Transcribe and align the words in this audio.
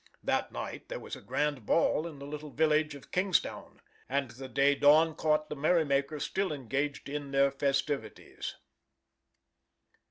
That 0.23 0.51
night 0.51 0.89
there 0.89 0.99
was 0.99 1.15
a 1.15 1.21
grand 1.21 1.63
ball 1.63 2.07
at 2.07 2.17
the 2.17 2.25
little 2.25 2.49
village 2.49 2.95
of 2.95 3.11
Kingstown, 3.11 3.79
and 4.09 4.31
the 4.31 4.47
day 4.49 4.73
dawn 4.73 5.13
caught 5.15 5.47
the 5.47 5.55
merrymakers 5.55 6.23
still 6.23 6.51
engaged 6.51 7.07
in 7.07 7.29
their 7.29 7.51
festivities. 7.51 8.55